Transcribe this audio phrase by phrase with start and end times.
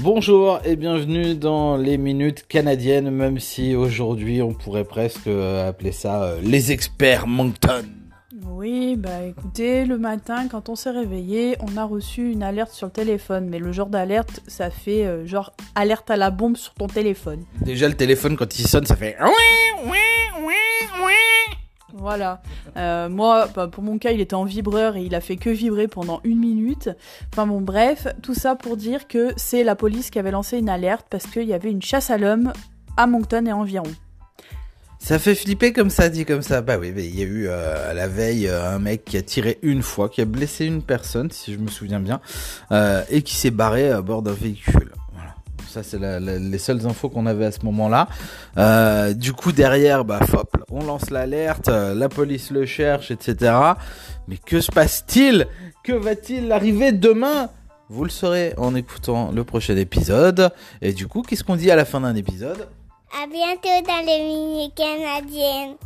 [0.00, 5.90] Bonjour et bienvenue dans les minutes canadiennes, même si aujourd'hui on pourrait presque euh, appeler
[5.90, 7.82] ça euh, les experts Moncton.
[8.44, 12.88] Oui, bah écoutez, le matin, quand on s'est réveillé, on a reçu une alerte sur
[12.88, 13.48] le téléphone.
[13.48, 17.44] Mais le genre d'alerte, ça fait euh, genre alerte à la bombe sur ton téléphone.
[17.62, 19.16] Déjà le téléphone quand il sonne, ça fait
[21.98, 22.42] Voilà.
[22.76, 25.50] Euh, moi, bah, pour mon cas, il était en vibreur et il a fait que
[25.50, 26.90] vibrer pendant une minute.
[27.32, 30.68] Enfin bon, bref, tout ça pour dire que c'est la police qui avait lancé une
[30.68, 32.52] alerte parce qu'il y avait une chasse à l'homme
[32.96, 33.90] à Moncton et environ.
[34.98, 36.60] Ça fait flipper comme ça, dit comme ça.
[36.62, 39.22] Bah oui, il y a eu euh, à la veille euh, un mec qui a
[39.22, 42.20] tiré une fois, qui a blessé une personne, si je me souviens bien,
[43.10, 44.92] et qui s'est barré à bord d'un véhicule.
[45.14, 45.34] Voilà.
[45.68, 48.08] Ça, c'est les seules infos qu'on avait à ce moment-là.
[49.14, 53.54] Du coup, derrière, bah, hop, on lance l'alerte, euh, la police le cherche, etc.
[54.28, 55.46] Mais que se passe-t-il?
[55.82, 57.48] Que va-t-il arriver demain?
[57.88, 60.50] Vous le saurez en écoutant le prochain épisode.
[60.82, 62.68] Et du coup, qu'est-ce qu'on dit à la fin d'un épisode?
[63.22, 65.76] À bientôt dans les minutes canadiennes.